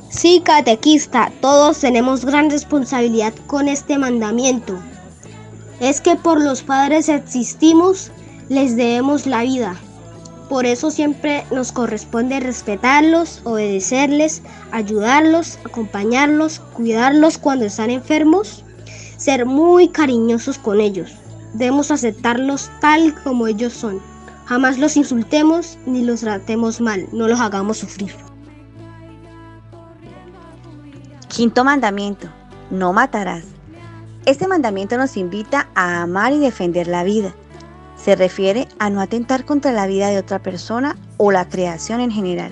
Sí, 0.09 0.41
catequista, 0.43 1.31
todos 1.41 1.79
tenemos 1.79 2.25
gran 2.25 2.49
responsabilidad 2.49 3.33
con 3.47 3.67
este 3.67 3.97
mandamiento. 3.97 4.77
Es 5.81 5.99
que 5.99 6.15
por 6.15 6.39
los 6.39 6.61
padres 6.61 7.09
existimos, 7.09 8.11
les 8.49 8.75
debemos 8.75 9.25
la 9.25 9.41
vida. 9.41 9.75
Por 10.47 10.67
eso 10.67 10.91
siempre 10.91 11.43
nos 11.49 11.71
corresponde 11.71 12.39
respetarlos, 12.39 13.41
obedecerles, 13.45 14.43
ayudarlos, 14.71 15.57
acompañarlos, 15.65 16.59
cuidarlos 16.59 17.39
cuando 17.39 17.65
están 17.65 17.89
enfermos, 17.89 18.63
ser 19.17 19.47
muy 19.47 19.87
cariñosos 19.87 20.59
con 20.59 20.79
ellos. 20.79 21.15
Debemos 21.55 21.89
aceptarlos 21.89 22.69
tal 22.79 23.15
como 23.23 23.47
ellos 23.47 23.73
son. 23.73 23.99
Jamás 24.45 24.77
los 24.77 24.95
insultemos 24.97 25.79
ni 25.87 26.05
los 26.05 26.21
tratemos 26.21 26.79
mal, 26.79 27.07
no 27.11 27.27
los 27.27 27.39
hagamos 27.39 27.79
sufrir. 27.79 28.13
Quinto 31.27 31.63
mandamiento, 31.63 32.27
no 32.69 32.93
matarás. 32.93 33.45
Este 34.27 34.47
mandamiento 34.47 34.97
nos 34.97 35.17
invita 35.17 35.67
a 35.73 36.03
amar 36.03 36.31
y 36.31 36.37
defender 36.37 36.87
la 36.87 37.03
vida. 37.03 37.33
Se 37.95 38.15
refiere 38.15 38.67
a 38.77 38.91
no 38.91 39.01
atentar 39.01 39.45
contra 39.45 39.71
la 39.71 39.87
vida 39.87 40.09
de 40.09 40.19
otra 40.19 40.37
persona 40.37 40.95
o 41.17 41.31
la 41.31 41.49
creación 41.49 42.01
en 42.01 42.11
general. 42.11 42.51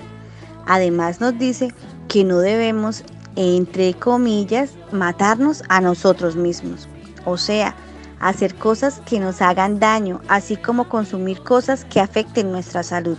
Además 0.66 1.20
nos 1.20 1.38
dice 1.38 1.72
que 2.08 2.24
no 2.24 2.38
debemos, 2.40 3.04
entre 3.36 3.94
comillas, 3.94 4.72
matarnos 4.90 5.62
a 5.68 5.80
nosotros 5.80 6.34
mismos. 6.34 6.88
O 7.24 7.36
sea, 7.36 7.76
hacer 8.18 8.56
cosas 8.56 9.00
que 9.06 9.20
nos 9.20 9.40
hagan 9.40 9.78
daño, 9.78 10.20
así 10.26 10.56
como 10.56 10.88
consumir 10.88 11.40
cosas 11.44 11.84
que 11.84 12.00
afecten 12.00 12.50
nuestra 12.50 12.82
salud. 12.82 13.16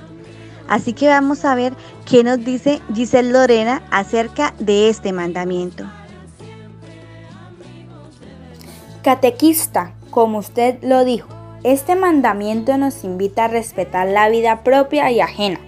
Así 0.67 0.91
que 0.91 1.07
vamos 1.07 1.45
a 1.45 1.55
ver 1.55 1.73
qué 2.05 2.21
nos 2.25 2.43
dice 2.43 2.81
Giselle 2.93 3.31
Lorena 3.31 3.81
acerca 3.91 4.53
de 4.59 4.89
este 4.89 5.13
mandamiento. 5.13 5.85
Catequista, 9.03 9.93
como 10.11 10.37
usted 10.37 10.77
lo 10.83 11.03
dijo, 11.03 11.27
este 11.63 11.95
mandamiento 11.95 12.77
nos 12.77 13.03
invita 13.03 13.45
a 13.45 13.47
respetar 13.47 14.07
la 14.07 14.29
vida 14.29 14.63
propia 14.63 15.09
y 15.09 15.19
ajena, 15.19 15.59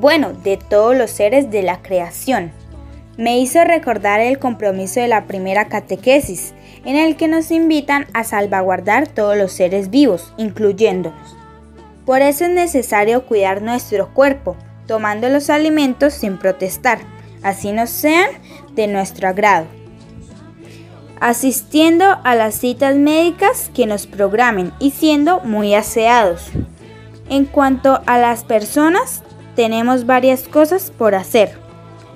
bueno, 0.00 0.32
de 0.32 0.56
todos 0.56 0.96
los 0.96 1.10
seres 1.10 1.50
de 1.50 1.62
la 1.62 1.82
creación. 1.82 2.52
Me 3.18 3.38
hizo 3.38 3.62
recordar 3.62 4.20
el 4.20 4.38
compromiso 4.38 5.00
de 5.00 5.08
la 5.08 5.26
primera 5.26 5.68
catequesis, 5.68 6.54
en 6.86 6.96
el 6.96 7.16
que 7.16 7.28
nos 7.28 7.50
invitan 7.50 8.06
a 8.14 8.24
salvaguardar 8.24 9.06
todos 9.06 9.36
los 9.36 9.52
seres 9.52 9.90
vivos, 9.90 10.32
incluyéndonos. 10.38 11.36
Por 12.06 12.22
eso 12.22 12.44
es 12.44 12.50
necesario 12.50 13.26
cuidar 13.26 13.60
nuestro 13.60 14.14
cuerpo, 14.14 14.56
tomando 14.86 15.28
los 15.28 15.50
alimentos 15.50 16.14
sin 16.14 16.38
protestar, 16.38 17.00
así 17.42 17.72
no 17.72 17.86
sean 17.86 18.30
de 18.74 18.86
nuestro 18.86 19.28
agrado. 19.28 19.66
Asistiendo 21.20 22.04
a 22.24 22.34
las 22.34 22.56
citas 22.56 22.96
médicas 22.96 23.70
que 23.74 23.86
nos 23.86 24.06
programen 24.06 24.72
y 24.78 24.90
siendo 24.90 25.40
muy 25.40 25.74
aseados. 25.74 26.50
En 27.28 27.46
cuanto 27.46 28.02
a 28.06 28.18
las 28.18 28.44
personas, 28.44 29.22
tenemos 29.54 30.04
varias 30.04 30.42
cosas 30.46 30.90
por 30.90 31.14
hacer. 31.14 31.58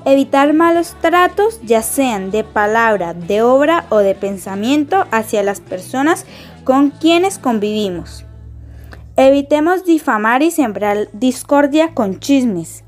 Evitar 0.05 0.53
malos 0.53 0.95
tratos, 1.01 1.61
ya 1.63 1.83
sean 1.83 2.31
de 2.31 2.45
palabra, 2.45 3.15
de 3.15 3.43
obra 3.43 3.87
o 3.89 3.99
de 3.99 4.15
pensamiento 4.15 5.07
hacia 5.11 5.43
las 5.43 5.61
personas 5.61 6.27
con 6.65 6.91
quienes 6.91 7.39
convivimos. 7.39 8.25
Evitemos 9.17 9.85
difamar 9.85 10.43
y 10.43 10.51
sembrar 10.51 11.09
discordia 11.13 11.93
con 11.95 12.21
chismes. 12.21 12.85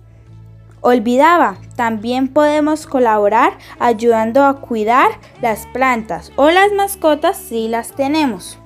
Olvidaba, 0.85 1.59
también 1.77 2.27
podemos 2.27 2.89
colaborar 2.89 3.57
ayudando 3.79 4.45
a 4.45 4.61
cuidar 4.61 5.13
las 5.41 5.67
plantas 5.69 6.33
o 6.35 6.51
las 6.51 6.73
mascotas 6.73 7.37
si 7.37 7.69
las 7.69 7.93
tenemos. 7.93 8.59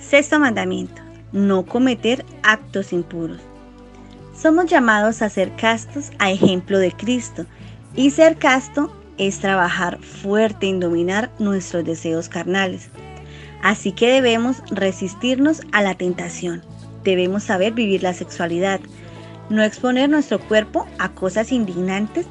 Sexto 0.00 0.40
mandamiento, 0.40 1.02
no 1.32 1.66
cometer 1.66 2.24
actos 2.42 2.94
impuros. 2.94 3.42
Somos 4.34 4.64
llamados 4.64 5.20
a 5.20 5.28
ser 5.28 5.54
castos 5.56 6.10
a 6.18 6.30
ejemplo 6.30 6.78
de 6.78 6.92
Cristo 6.92 7.44
y 7.94 8.12
ser 8.12 8.38
casto 8.38 8.90
es 9.18 9.40
trabajar 9.40 10.00
fuerte 10.00 10.70
en 10.70 10.80
dominar 10.80 11.30
nuestros 11.38 11.84
deseos 11.84 12.30
carnales. 12.30 12.88
Así 13.62 13.92
que 13.92 14.10
debemos 14.10 14.62
resistirnos 14.70 15.60
a 15.72 15.82
la 15.82 15.94
tentación. 15.94 16.62
Debemos 17.04 17.44
saber 17.44 17.74
vivir 17.74 18.02
la 18.02 18.14
sexualidad, 18.14 18.80
no 19.50 19.62
exponer 19.62 20.08
nuestro 20.08 20.38
cuerpo 20.38 20.86
a 20.98 21.10
cosas 21.10 21.52
indignantes 21.52 22.26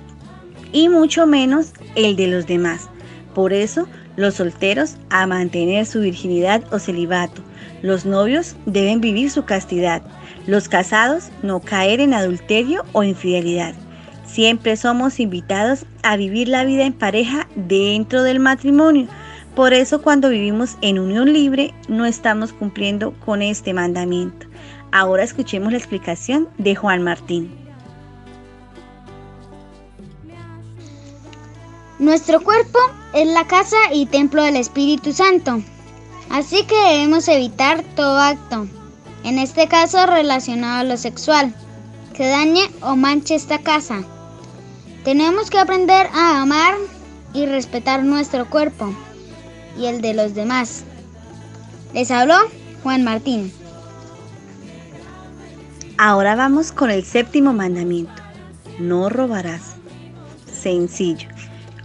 y 0.72 0.90
mucho 0.90 1.28
menos 1.28 1.74
el 1.96 2.16
de 2.16 2.28
los 2.28 2.48
demás. 2.48 2.90
Por 3.36 3.54
eso, 3.54 3.88
los 4.16 4.36
solteros 4.36 4.98
a 5.10 5.28
mantener 5.28 5.86
su 5.86 6.00
virginidad 6.00 6.64
o 6.74 6.80
celibato. 6.80 7.44
Los 7.84 8.06
novios 8.06 8.56
deben 8.66 9.00
vivir 9.00 9.30
su 9.30 9.46
castidad. 9.46 10.02
Los 10.48 10.68
casados 10.68 11.30
no 11.44 11.60
caer 11.60 12.00
en 12.00 12.14
adulterio 12.14 12.84
o 12.94 13.04
infidelidad. 13.04 13.76
Siempre 14.26 14.76
somos 14.78 15.20
invitados 15.20 15.86
a 16.02 16.18
vivir 16.18 16.48
la 16.48 16.66
vida 16.66 16.86
en 16.86 16.94
pareja 16.94 17.48
dentro 17.56 18.24
del 18.24 18.40
matrimonio 18.40 19.08
por 19.60 19.74
eso 19.74 20.02
cuando 20.02 20.30
vivimos 20.30 20.78
en 20.82 21.00
unión 21.00 21.34
libre 21.34 21.74
no 21.90 22.06
estamos 22.06 22.54
cumpliendo 22.54 23.12
con 23.26 23.42
este 23.42 23.74
mandamiento. 23.74 24.48
Ahora 24.92 25.24
escuchemos 25.24 25.72
la 25.72 25.78
explicación 25.78 26.50
de 26.58 26.76
Juan 26.76 27.04
Martín. 27.04 27.56
Nuestro 32.00 32.42
cuerpo 32.42 32.80
es 33.14 33.28
la 33.28 33.46
casa 33.46 33.78
y 33.94 34.06
templo 34.08 34.42
del 34.42 34.56
Espíritu 34.56 35.12
Santo, 35.14 35.62
así 36.32 36.64
que 36.66 36.76
debemos 36.76 37.28
evitar 37.28 37.84
todo 37.96 38.18
acto, 38.18 38.68
en 39.24 39.38
este 39.38 39.68
caso 39.68 40.06
relacionado 40.08 40.80
a 40.80 40.84
lo 40.86 40.98
sexual, 40.98 41.54
que 42.14 42.28
dañe 42.28 42.70
o 42.82 42.96
manche 42.96 43.36
esta 43.36 43.60
casa. 43.60 44.02
Tenemos 45.04 45.50
que 45.50 45.60
aprender 45.60 46.08
a 46.14 46.42
amar 46.42 46.76
y 47.34 47.46
respetar 47.46 48.04
nuestro 48.04 48.50
cuerpo 48.50 48.94
y 49.78 49.86
el 49.86 50.02
de 50.02 50.14
los 50.14 50.34
demás. 50.34 50.84
Les 51.94 52.10
habló 52.12 52.36
Juan 52.82 53.04
Martín. 53.04 53.52
Ahora 56.02 56.34
vamos 56.34 56.72
con 56.72 56.92
el 56.92 57.04
séptimo 57.04 57.52
mandamiento. 57.52 58.24
No 58.80 59.10
robarás. 59.10 59.76
Sencillo. 60.50 61.28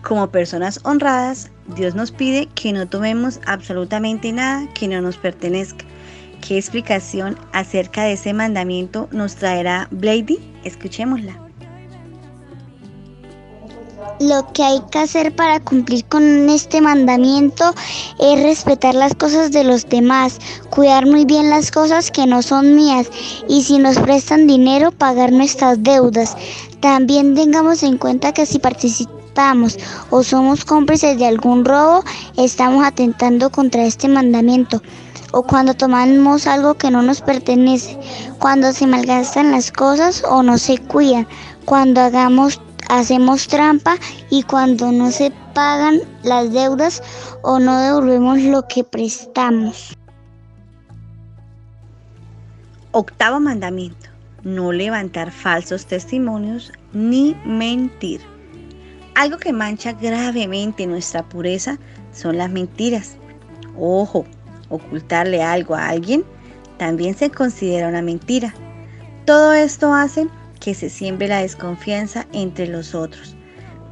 Como 0.04 0.30
personas 0.30 0.78
honradas, 0.84 1.50
Dios 1.74 1.96
nos 1.96 2.12
pide 2.12 2.46
que 2.54 2.72
no 2.72 2.86
tomemos 2.86 3.40
absolutamente 3.44 4.30
nada 4.30 4.72
que 4.72 4.86
no 4.86 5.00
nos 5.00 5.16
pertenezca. 5.16 5.84
¿Qué 6.46 6.56
explicación 6.56 7.36
acerca 7.52 8.04
de 8.04 8.12
ese 8.12 8.32
mandamiento 8.32 9.08
nos 9.10 9.34
traerá 9.34 9.88
Blady? 9.90 10.38
Escuchémosla. 10.62 11.43
Lo 14.20 14.52
que 14.52 14.62
hay 14.62 14.80
que 14.92 15.00
hacer 15.00 15.34
para 15.34 15.58
cumplir 15.58 16.04
con 16.04 16.48
este 16.48 16.80
mandamiento 16.80 17.74
es 18.20 18.40
respetar 18.42 18.94
las 18.94 19.14
cosas 19.14 19.50
de 19.50 19.64
los 19.64 19.88
demás, 19.88 20.38
cuidar 20.70 21.06
muy 21.06 21.24
bien 21.24 21.50
las 21.50 21.72
cosas 21.72 22.12
que 22.12 22.26
no 22.26 22.40
son 22.40 22.76
mías 22.76 23.08
y 23.48 23.64
si 23.64 23.78
nos 23.78 23.98
prestan 23.98 24.46
dinero 24.46 24.92
pagar 24.92 25.32
nuestras 25.32 25.82
deudas. 25.82 26.36
También 26.80 27.34
tengamos 27.34 27.82
en 27.82 27.98
cuenta 27.98 28.32
que 28.32 28.46
si 28.46 28.60
participamos 28.60 29.78
o 30.10 30.22
somos 30.22 30.64
cómplices 30.64 31.18
de 31.18 31.26
algún 31.26 31.64
robo, 31.64 32.04
estamos 32.36 32.84
atentando 32.84 33.50
contra 33.50 33.84
este 33.84 34.06
mandamiento 34.06 34.80
o 35.32 35.42
cuando 35.42 35.74
tomamos 35.74 36.46
algo 36.46 36.74
que 36.74 36.92
no 36.92 37.02
nos 37.02 37.20
pertenece, 37.20 37.98
cuando 38.38 38.72
se 38.72 38.86
malgastan 38.86 39.50
las 39.50 39.72
cosas 39.72 40.22
o 40.22 40.44
no 40.44 40.58
se 40.58 40.78
cuidan, 40.78 41.26
cuando 41.64 42.00
hagamos 42.00 42.60
hacemos 42.88 43.48
trampa 43.48 43.96
y 44.30 44.42
cuando 44.42 44.92
no 44.92 45.10
se 45.10 45.32
pagan 45.54 46.00
las 46.22 46.52
deudas 46.52 47.02
o 47.42 47.58
no 47.58 47.78
devolvemos 47.80 48.40
lo 48.40 48.66
que 48.68 48.84
prestamos. 48.84 49.96
Octavo 52.92 53.40
mandamiento. 53.40 54.08
No 54.42 54.72
levantar 54.72 55.30
falsos 55.30 55.86
testimonios 55.86 56.72
ni 56.92 57.34
mentir. 57.46 58.20
Algo 59.14 59.38
que 59.38 59.52
mancha 59.52 59.92
gravemente 59.92 60.86
nuestra 60.86 61.22
pureza 61.22 61.78
son 62.12 62.38
las 62.38 62.50
mentiras. 62.50 63.16
Ojo, 63.78 64.26
ocultarle 64.68 65.42
algo 65.42 65.74
a 65.74 65.88
alguien 65.88 66.24
también 66.76 67.16
se 67.16 67.30
considera 67.30 67.88
una 67.88 68.02
mentira. 68.02 68.52
Todo 69.24 69.52
esto 69.54 69.94
hace 69.94 70.26
que 70.64 70.74
se 70.74 70.88
siembre 70.88 71.28
la 71.28 71.42
desconfianza 71.42 72.26
entre 72.32 72.66
los 72.66 72.94
otros. 72.94 73.36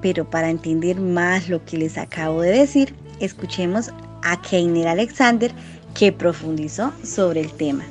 Pero 0.00 0.30
para 0.30 0.48
entender 0.48 0.98
más 0.98 1.50
lo 1.50 1.62
que 1.66 1.76
les 1.76 1.98
acabo 1.98 2.40
de 2.40 2.50
decir, 2.50 2.94
escuchemos 3.20 3.90
a 4.22 4.40
Keiner 4.40 4.88
Alexander 4.88 5.52
que 5.94 6.12
profundizó 6.12 6.90
sobre 7.04 7.42
el 7.42 7.52
tema. 7.52 7.84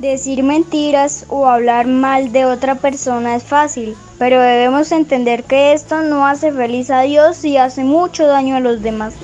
Decir 0.00 0.42
mentiras 0.42 1.26
o 1.28 1.46
hablar 1.46 1.86
mal 1.86 2.32
de 2.32 2.44
otra 2.44 2.74
persona 2.74 3.36
es 3.36 3.44
fácil, 3.44 3.94
pero 4.18 4.40
debemos 4.40 4.90
entender 4.90 5.44
que 5.44 5.72
esto 5.72 6.02
no 6.02 6.26
hace 6.26 6.50
feliz 6.50 6.90
a 6.90 7.02
Dios 7.02 7.44
y 7.44 7.56
hace 7.56 7.84
mucho 7.84 8.26
daño 8.26 8.56
a 8.56 8.60
los 8.60 8.82
demás. 8.82 9.14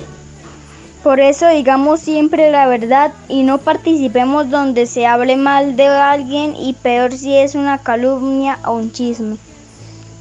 Por 1.03 1.21
eso 1.21 1.47
digamos 1.47 2.01
siempre 2.01 2.51
la 2.51 2.67
verdad 2.67 3.13
y 3.29 3.43
no 3.43 3.59
participemos 3.59 4.49
donde 4.49 4.85
se 4.85 5.07
hable 5.07 5.37
mal 5.37 5.77
de 5.77 5.87
alguien 5.87 6.57
y 6.57 6.73
peor 6.73 7.13
si 7.13 7.37
es 7.37 7.55
una 7.55 7.77
calumnia 7.77 8.59
o 8.65 8.73
un 8.73 8.91
chisme. 8.91 9.37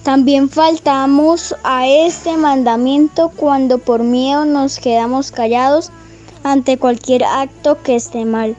También 0.04 0.48
faltamos 0.48 1.56
a 1.64 1.88
este 1.88 2.36
mandamiento 2.36 3.30
cuando 3.34 3.78
por 3.78 4.04
miedo 4.04 4.44
nos 4.44 4.78
quedamos 4.78 5.32
callados 5.32 5.90
ante 6.44 6.78
cualquier 6.78 7.24
acto 7.24 7.82
que 7.82 7.96
esté 7.96 8.24
mal, 8.24 8.54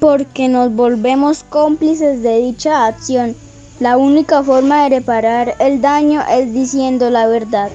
porque 0.00 0.48
nos 0.48 0.74
volvemos 0.74 1.44
cómplices 1.44 2.22
de 2.22 2.38
dicha 2.38 2.86
acción. 2.86 3.36
La 3.78 3.98
única 3.98 4.42
forma 4.42 4.84
de 4.84 5.00
reparar 5.00 5.54
el 5.58 5.82
daño 5.82 6.22
es 6.30 6.50
diciendo 6.54 7.10
la 7.10 7.26
verdad. 7.26 7.70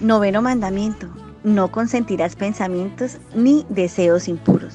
Noveno 0.00 0.40
mandamiento 0.40 1.23
no 1.44 1.70
consentirás 1.70 2.34
pensamientos 2.34 3.18
ni 3.34 3.64
deseos 3.68 4.26
impuros. 4.28 4.74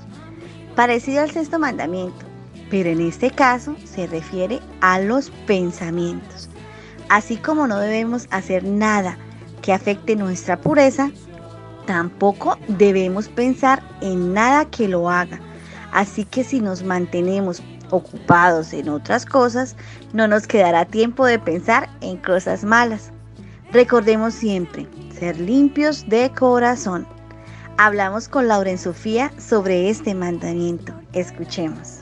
Parecido 0.75 1.23
al 1.23 1.31
sexto 1.31 1.59
mandamiento, 1.59 2.25
pero 2.69 2.89
en 2.89 3.01
este 3.01 3.31
caso 3.31 3.75
se 3.83 4.07
refiere 4.07 4.59
a 4.79 4.99
los 4.99 5.31
pensamientos. 5.47 6.49
Así 7.09 7.37
como 7.37 7.67
no 7.67 7.79
debemos 7.79 8.27
hacer 8.29 8.63
nada 8.63 9.17
que 9.63 9.73
afecte 9.73 10.15
nuestra 10.15 10.61
pureza, 10.61 11.11
tampoco 11.87 12.57
debemos 12.67 13.27
pensar 13.27 13.81
en 14.01 14.33
nada 14.33 14.65
que 14.65 14.87
lo 14.87 15.09
haga. 15.09 15.39
Así 15.91 16.23
que 16.23 16.43
si 16.43 16.61
nos 16.61 16.83
mantenemos 16.83 17.63
ocupados 17.89 18.73
en 18.73 18.89
otras 18.89 19.25
cosas, 19.25 19.75
no 20.13 20.27
nos 20.27 20.45
quedará 20.45 20.85
tiempo 20.85 21.25
de 21.25 21.39
pensar 21.39 21.89
en 22.01 22.17
cosas 22.17 22.63
malas. 22.63 23.11
Recordemos 23.71 24.35
siempre, 24.35 24.87
ser 25.19 25.39
limpios 25.39 26.07
de 26.07 26.31
corazón. 26.31 27.05
Hablamos 27.77 28.29
con 28.29 28.47
Lauren 28.47 28.77
Sofía 28.77 29.33
sobre 29.37 29.89
este 29.89 30.15
mandamiento. 30.15 30.93
Escuchemos. 31.11 31.99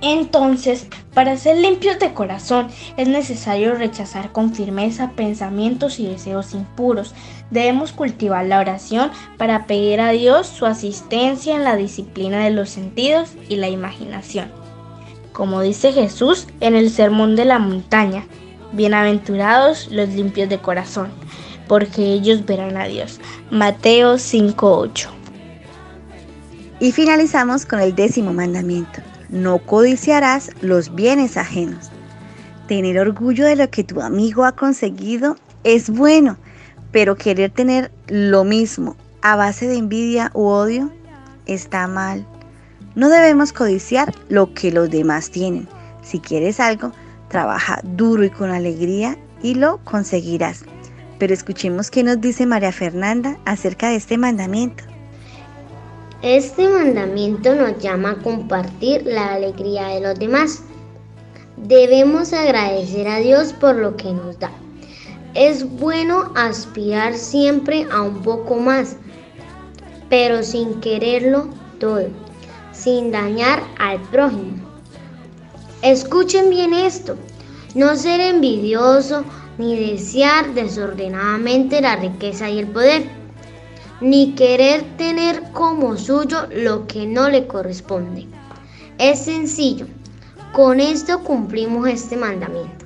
Entonces, 0.00 0.88
para 1.14 1.36
ser 1.36 1.58
limpios 1.58 1.98
de 2.00 2.12
corazón 2.12 2.68
es 2.96 3.08
necesario 3.08 3.74
rechazar 3.74 4.32
con 4.32 4.52
firmeza 4.52 5.12
pensamientos 5.12 6.00
y 6.00 6.08
deseos 6.08 6.54
impuros. 6.54 7.14
Debemos 7.50 7.92
cultivar 7.92 8.44
la 8.46 8.58
oración 8.58 9.10
para 9.38 9.66
pedir 9.66 10.00
a 10.00 10.10
Dios 10.10 10.48
su 10.48 10.66
asistencia 10.66 11.54
en 11.54 11.62
la 11.62 11.76
disciplina 11.76 12.44
de 12.44 12.50
los 12.50 12.68
sentidos 12.68 13.30
y 13.48 13.56
la 13.56 13.68
imaginación. 13.68 14.50
Como 15.32 15.60
dice 15.60 15.92
Jesús 15.92 16.48
en 16.60 16.74
el 16.74 16.90
Sermón 16.90 17.36
de 17.36 17.44
la 17.44 17.58
Montaña, 17.60 18.26
bienaventurados 18.72 19.90
los 19.92 20.08
limpios 20.10 20.48
de 20.48 20.58
corazón 20.58 21.10
porque 21.68 22.02
ellos 22.02 22.44
verán 22.44 22.76
a 22.76 22.84
Dios. 22.84 23.20
Mateo 23.50 24.18
5:8. 24.18 25.08
Y 26.80 26.92
finalizamos 26.92 27.66
con 27.66 27.80
el 27.80 27.94
décimo 27.94 28.32
mandamiento. 28.32 29.00
No 29.28 29.58
codiciarás 29.58 30.50
los 30.60 30.94
bienes 30.94 31.36
ajenos. 31.36 31.90
Tener 32.68 32.98
orgullo 32.98 33.46
de 33.46 33.56
lo 33.56 33.70
que 33.70 33.84
tu 33.84 34.00
amigo 34.00 34.44
ha 34.44 34.52
conseguido 34.52 35.36
es 35.64 35.90
bueno, 35.90 36.36
pero 36.92 37.16
querer 37.16 37.50
tener 37.50 37.90
lo 38.08 38.44
mismo 38.44 38.96
a 39.22 39.36
base 39.36 39.66
de 39.66 39.76
envidia 39.76 40.30
u 40.34 40.44
odio 40.44 40.90
está 41.46 41.88
mal. 41.88 42.26
No 42.94 43.08
debemos 43.08 43.52
codiciar 43.54 44.14
lo 44.28 44.52
que 44.52 44.70
los 44.70 44.90
demás 44.90 45.30
tienen. 45.30 45.66
Si 46.02 46.20
quieres 46.20 46.60
algo, 46.60 46.92
trabaja 47.28 47.80
duro 47.82 48.22
y 48.24 48.30
con 48.30 48.50
alegría 48.50 49.16
y 49.42 49.54
lo 49.54 49.78
conseguirás. 49.84 50.64
Pero 51.18 51.32
escuchemos 51.32 51.90
qué 51.90 52.02
nos 52.02 52.20
dice 52.20 52.46
María 52.46 52.72
Fernanda 52.72 53.38
acerca 53.44 53.90
de 53.90 53.96
este 53.96 54.18
mandamiento. 54.18 54.84
Este 56.22 56.68
mandamiento 56.68 57.54
nos 57.54 57.78
llama 57.78 58.12
a 58.12 58.22
compartir 58.22 59.04
la 59.04 59.34
alegría 59.34 59.88
de 59.88 60.00
los 60.00 60.18
demás. 60.18 60.62
Debemos 61.56 62.32
agradecer 62.32 63.06
a 63.06 63.18
Dios 63.18 63.52
por 63.52 63.76
lo 63.76 63.96
que 63.96 64.12
nos 64.12 64.38
da. 64.38 64.50
Es 65.34 65.68
bueno 65.78 66.32
aspirar 66.34 67.14
siempre 67.14 67.86
a 67.92 68.02
un 68.02 68.22
poco 68.22 68.56
más, 68.56 68.96
pero 70.08 70.42
sin 70.42 70.80
quererlo 70.80 71.48
todo, 71.78 72.08
sin 72.72 73.10
dañar 73.10 73.62
al 73.78 74.00
prójimo. 74.10 74.56
Escuchen 75.82 76.50
bien 76.50 76.72
esto, 76.72 77.16
no 77.74 77.94
ser 77.96 78.20
envidioso, 78.20 79.24
ni 79.58 79.76
desear 79.76 80.54
desordenadamente 80.54 81.80
la 81.80 81.96
riqueza 81.96 82.50
y 82.50 82.58
el 82.58 82.66
poder, 82.68 83.04
ni 84.00 84.34
querer 84.34 84.82
tener 84.96 85.42
como 85.52 85.96
suyo 85.96 86.46
lo 86.52 86.86
que 86.86 87.06
no 87.06 87.28
le 87.28 87.46
corresponde. 87.46 88.26
Es 88.98 89.24
sencillo, 89.24 89.86
con 90.52 90.80
esto 90.80 91.20
cumplimos 91.20 91.88
este 91.88 92.16
mandamiento. 92.16 92.83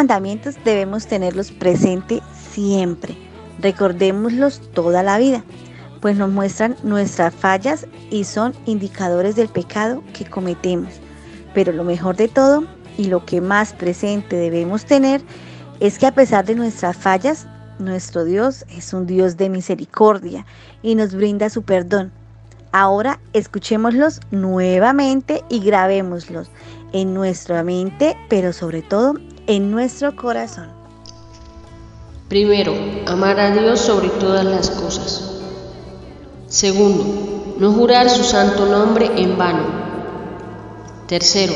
Mandamientos 0.00 0.54
debemos 0.64 1.06
tenerlos 1.06 1.50
presentes 1.50 2.22
siempre. 2.52 3.14
Recordémoslos 3.58 4.62
toda 4.72 5.02
la 5.02 5.18
vida, 5.18 5.44
pues 6.00 6.16
nos 6.16 6.30
muestran 6.30 6.74
nuestras 6.82 7.34
fallas 7.34 7.86
y 8.10 8.24
son 8.24 8.54
indicadores 8.64 9.36
del 9.36 9.48
pecado 9.48 10.02
que 10.14 10.24
cometemos. 10.24 10.94
Pero 11.52 11.72
lo 11.72 11.84
mejor 11.84 12.16
de 12.16 12.28
todo 12.28 12.64
y 12.96 13.08
lo 13.08 13.26
que 13.26 13.42
más 13.42 13.74
presente 13.74 14.36
debemos 14.36 14.86
tener 14.86 15.20
es 15.80 15.98
que 15.98 16.06
a 16.06 16.14
pesar 16.14 16.46
de 16.46 16.54
nuestras 16.54 16.96
fallas, 16.96 17.46
nuestro 17.78 18.24
Dios 18.24 18.64
es 18.70 18.94
un 18.94 19.06
Dios 19.06 19.36
de 19.36 19.50
misericordia 19.50 20.46
y 20.82 20.94
nos 20.94 21.14
brinda 21.14 21.50
su 21.50 21.60
perdón. 21.62 22.10
Ahora 22.72 23.20
escuchémoslos 23.34 24.20
nuevamente 24.30 25.44
y 25.50 25.60
grabémoslos 25.60 26.50
en 26.94 27.12
nuestra 27.12 27.62
mente, 27.62 28.16
pero 28.30 28.54
sobre 28.54 28.80
todo 28.80 29.14
en 29.46 29.70
nuestro 29.70 30.14
corazón. 30.16 30.68
Primero, 32.28 32.74
amar 33.06 33.40
a 33.40 33.50
Dios 33.50 33.80
sobre 33.80 34.08
todas 34.08 34.44
las 34.44 34.70
cosas. 34.70 35.40
Segundo, 36.46 37.54
no 37.58 37.72
jurar 37.72 38.08
su 38.08 38.24
santo 38.24 38.66
nombre 38.66 39.10
en 39.16 39.36
vano. 39.36 39.64
Tercero, 41.06 41.52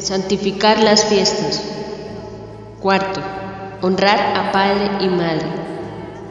santificar 0.00 0.82
las 0.82 1.04
fiestas. 1.04 1.62
Cuarto, 2.80 3.20
honrar 3.82 4.36
a 4.36 4.52
padre 4.52 4.90
y 5.00 5.08
madre. 5.08 5.46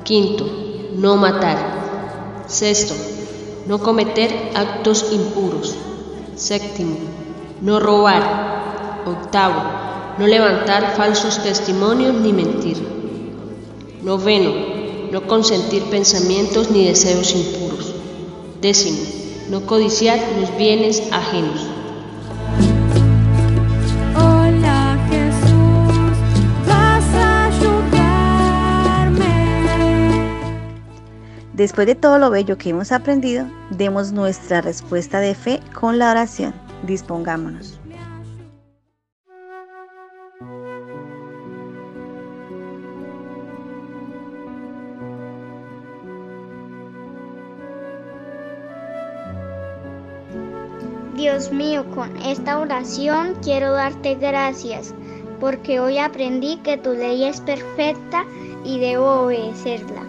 Quinto, 0.03 0.45
no 0.95 1.15
matar. 1.15 1.57
Sexto, 2.47 2.93
no 3.67 3.79
cometer 3.79 4.51
actos 4.55 5.12
impuros. 5.12 5.75
Séptimo, 6.36 6.97
no 7.62 7.79
robar. 7.79 9.03
Octavo, 9.05 9.62
no 10.17 10.25
levantar 10.25 10.95
falsos 10.95 11.41
testimonios 11.43 12.15
ni 12.15 12.34
mentir. 12.34 12.77
Noveno, 14.01 14.51
no 15.12 15.27
consentir 15.27 15.84
pensamientos 15.84 16.71
ni 16.71 16.86
deseos 16.86 17.36
impuros. 17.36 17.93
Décimo, 18.62 18.97
no 19.49 19.65
codiciar 19.65 20.19
los 20.39 20.58
bienes 20.58 21.03
ajenos. 21.12 21.67
Hola 24.15 24.97
Jesús, 25.10 26.17
vas 26.67 27.06
a 27.13 27.45
ayudarme. 27.45 28.88
Después 31.53 31.86
de 31.86 31.95
todo 31.95 32.17
lo 32.17 32.32
bello 32.32 32.58
que 32.58 32.69
hemos 32.69 32.91
aprendido, 32.91 33.45
demos 33.69 34.12
nuestra 34.12 34.62
respuesta 34.62 35.19
de 35.19 35.36
fe 35.36 35.60
con 35.73 35.99
la 35.99 36.10
oración. 36.10 36.56
Dispongámonos. 36.84 37.80
Dios 51.38 51.52
mío, 51.52 51.86
con 51.93 52.17
esta 52.23 52.58
oración 52.58 53.36
quiero 53.43 53.73
darte 53.73 54.15
gracias, 54.15 54.91
porque 55.39 55.80
hoy 55.80 56.00
aprendí 56.00 56.58
que 56.63 56.78
tu 56.78 56.93
ley 56.93 57.26
es 57.26 57.41
perfecta 57.41 58.26
y 58.63 58.80
debo 58.80 59.26
obedecerla. 59.26 60.02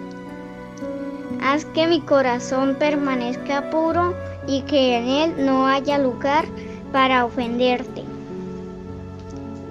Haz 1.43 1.67
que 1.67 1.87
mi 1.87 2.01
corazón 2.01 2.77
permanezca 2.79 3.69
puro 3.69 4.14
y 4.47 4.62
que 4.62 4.97
en 4.97 5.07
él 5.07 5.45
no 5.45 5.67
haya 5.67 5.99
lugar 5.99 6.47
para 6.93 7.27
ofenderte. 7.27 8.05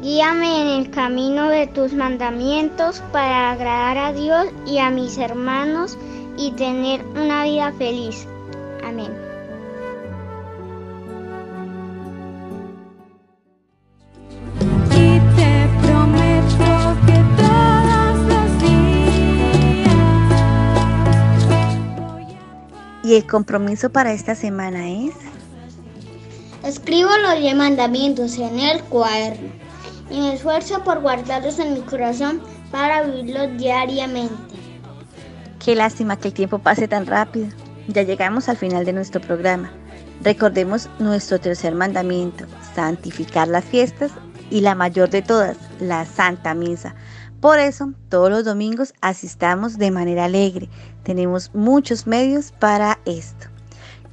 Guíame 0.04 0.62
en 0.62 0.68
el 0.68 0.92
camino 0.92 1.50
de 1.50 1.66
tus 1.66 1.92
mandamientos 1.92 3.02
para 3.12 3.50
agradar 3.50 3.98
a 3.98 4.14
Dios 4.14 4.46
y 4.68 4.78
a 4.78 4.92
mis 4.92 5.18
hermanos 5.18 5.98
y 6.38 6.52
tener 6.52 7.04
una 7.16 7.46
vida 7.46 7.74
feliz. 7.80 8.28
Amén. 8.86 9.27
Y 23.08 23.16
el 23.16 23.26
compromiso 23.26 23.90
para 23.90 24.12
esta 24.12 24.36
semana 24.36 24.90
es 24.90 25.14
Escribo 26.66 27.10
los 27.24 27.40
diez 27.40 27.56
mandamientos 27.56 28.38
en 28.38 28.60
el 28.60 28.84
cuaderno 28.84 29.48
y 30.12 30.20
me 30.20 30.34
esfuerzo 30.34 30.84
por 30.84 31.00
guardarlos 31.00 31.58
en 31.60 31.76
mi 31.76 31.80
corazón 31.80 32.42
para 32.70 33.04
vivirlos 33.04 33.58
diariamente. 33.58 34.36
Qué 35.64 35.74
lástima 35.74 36.18
que 36.18 36.28
el 36.28 36.34
tiempo 36.34 36.60
pase 36.60 36.90
tan 36.90 37.06
rápido. 37.06 37.48
Ya 37.88 38.02
llegamos 38.02 38.50
al 38.50 38.58
final 38.58 38.84
de 38.84 38.92
nuestro 38.92 39.22
programa. 39.22 39.72
Recordemos 40.22 40.90
nuestro 41.00 41.40
tercer 41.40 41.76
mandamiento, 41.76 42.44
santificar 42.76 43.48
las 43.48 43.64
fiestas 43.64 44.12
y 44.50 44.60
la 44.60 44.76
mayor 44.76 45.10
de 45.10 45.22
todas, 45.22 45.56
la 45.80 46.06
Santa 46.06 46.54
Misa. 46.54 46.94
Por 47.42 47.60
eso, 47.60 47.94
todos 48.10 48.30
los 48.30 48.46
domingos 48.46 48.94
asistamos 49.02 49.78
de 49.78 49.92
manera 49.92 50.26
alegre. 50.26 50.70
Tenemos 51.04 51.52
muchos 51.54 52.08
medios 52.08 52.52
para 52.52 53.00
esto. 53.06 53.48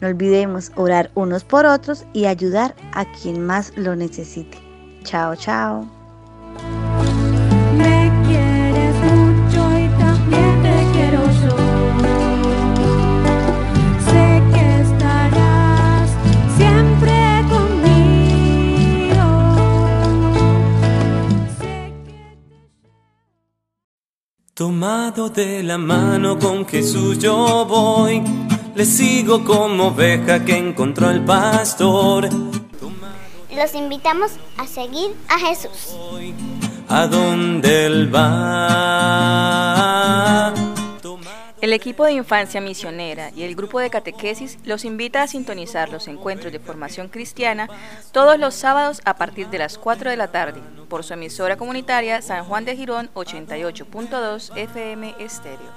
No 0.00 0.08
olvidemos 0.08 0.72
orar 0.76 1.10
unos 1.14 1.44
por 1.44 1.64
otros 1.64 2.04
y 2.12 2.26
ayudar 2.26 2.74
a 2.92 3.10
quien 3.10 3.44
más 3.44 3.72
lo 3.76 3.96
necesite. 3.96 4.58
Chao, 5.04 5.34
chao. 5.36 6.03
Tomado 24.64 25.28
de 25.28 25.62
la 25.62 25.76
mano 25.76 26.38
con 26.38 26.66
Jesús 26.66 27.18
yo 27.18 27.66
voy, 27.68 28.22
le 28.74 28.86
sigo 28.86 29.44
como 29.44 29.88
oveja 29.88 30.42
que 30.42 30.56
encontró 30.56 31.10
el 31.10 31.22
pastor. 31.22 32.30
Los 33.54 33.74
invitamos 33.74 34.30
a 34.56 34.66
seguir 34.66 35.14
a 35.28 35.38
Jesús. 35.38 35.94
A 36.88 37.06
donde 37.06 37.84
él 37.84 38.10
va. 38.14 38.24
El 41.64 41.72
equipo 41.72 42.04
de 42.04 42.12
infancia 42.12 42.60
misionera 42.60 43.30
y 43.34 43.42
el 43.42 43.56
grupo 43.56 43.80
de 43.80 43.88
catequesis 43.88 44.58
los 44.64 44.84
invita 44.84 45.22
a 45.22 45.26
sintonizar 45.26 45.88
los 45.88 46.08
encuentros 46.08 46.52
de 46.52 46.58
formación 46.58 47.08
cristiana 47.08 47.70
todos 48.12 48.38
los 48.38 48.54
sábados 48.54 49.00
a 49.06 49.16
partir 49.16 49.48
de 49.48 49.56
las 49.56 49.78
4 49.78 50.10
de 50.10 50.16
la 50.18 50.28
tarde 50.28 50.60
por 50.90 51.04
su 51.04 51.14
emisora 51.14 51.56
comunitaria 51.56 52.20
San 52.20 52.44
Juan 52.44 52.66
de 52.66 52.76
Girón 52.76 53.08
88.2 53.14 54.54
FM 54.54 55.14
Estéreo. 55.18 55.70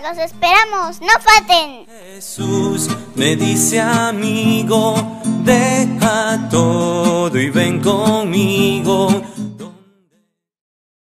Los 0.00 0.16
esperamos, 0.16 1.00
no 1.00 1.08
falten. 1.18 1.86
Jesús 2.14 2.88
me 3.16 3.34
dice 3.34 3.80
amigo, 3.80 4.94
deja 5.42 6.48
todo 6.52 7.36
y 7.36 7.50
ven 7.50 7.80
conmigo. 7.80 9.08